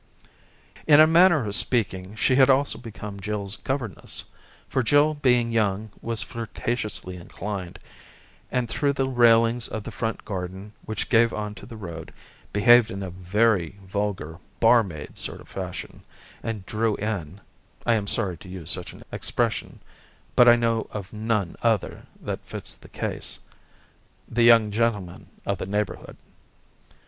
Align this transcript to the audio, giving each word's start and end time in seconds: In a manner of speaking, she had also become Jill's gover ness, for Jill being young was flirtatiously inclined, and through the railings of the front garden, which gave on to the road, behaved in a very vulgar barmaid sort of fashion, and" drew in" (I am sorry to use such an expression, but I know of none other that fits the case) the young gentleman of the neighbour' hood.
In 0.87 0.99
a 0.99 1.05
manner 1.05 1.45
of 1.45 1.53
speaking, 1.53 2.15
she 2.15 2.33
had 2.35 2.49
also 2.49 2.79
become 2.79 3.19
Jill's 3.19 3.57
gover 3.57 3.95
ness, 3.95 4.23
for 4.67 4.81
Jill 4.81 5.13
being 5.13 5.51
young 5.51 5.91
was 6.01 6.23
flirtatiously 6.23 7.17
inclined, 7.17 7.77
and 8.51 8.67
through 8.67 8.93
the 8.93 9.07
railings 9.07 9.67
of 9.67 9.83
the 9.83 9.91
front 9.91 10.25
garden, 10.25 10.73
which 10.85 11.07
gave 11.07 11.31
on 11.35 11.53
to 11.53 11.67
the 11.67 11.77
road, 11.77 12.11
behaved 12.51 12.89
in 12.89 13.03
a 13.03 13.11
very 13.11 13.77
vulgar 13.85 14.39
barmaid 14.59 15.19
sort 15.19 15.39
of 15.39 15.47
fashion, 15.47 16.01
and" 16.41 16.65
drew 16.65 16.95
in" 16.95 17.39
(I 17.85 17.93
am 17.93 18.07
sorry 18.07 18.37
to 18.37 18.49
use 18.49 18.71
such 18.71 18.93
an 18.93 19.03
expression, 19.11 19.81
but 20.35 20.47
I 20.47 20.55
know 20.55 20.87
of 20.89 21.13
none 21.13 21.55
other 21.61 22.07
that 22.23 22.43
fits 22.43 22.73
the 22.73 22.89
case) 22.89 23.39
the 24.27 24.41
young 24.41 24.71
gentleman 24.71 25.27
of 25.45 25.59
the 25.59 25.67
neighbour' 25.67 25.97
hood. 25.97 26.17